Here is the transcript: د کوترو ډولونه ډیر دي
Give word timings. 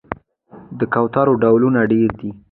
د 0.79 0.81
کوترو 0.93 1.33
ډولونه 1.41 1.79
ډیر 1.91 2.09
دي 2.19 2.29